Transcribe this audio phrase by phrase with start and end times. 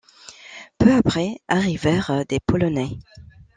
[0.79, 2.97] Peu après arrivèrent des polonais.